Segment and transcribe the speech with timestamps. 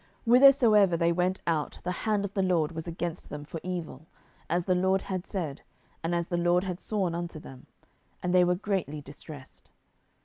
[0.01, 4.07] 07:002:015 Whithersoever they went out, the hand of the LORD was against them for evil,
[4.49, 5.61] as the LORD had said,
[6.03, 7.67] and as the LORD had sworn unto them:
[8.23, 9.69] and they were greatly distressed.